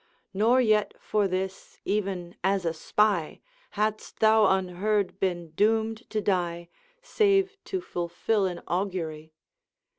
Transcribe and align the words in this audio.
Nor 0.33 0.59
yet 0.59 0.95
for 0.99 1.27
this, 1.27 1.77
even 1.85 2.35
as 2.43 2.65
a 2.65 2.73
spy, 2.73 3.39
Hadst 3.77 4.17
thou, 4.17 4.47
unheard, 4.47 5.19
been 5.19 5.51
doomed 5.51 6.09
to 6.09 6.19
die, 6.21 6.69
Save 7.03 7.55
to 7.65 7.81
fulfil 7.81 8.47
an 8.47 8.61
augury.' 8.67 9.31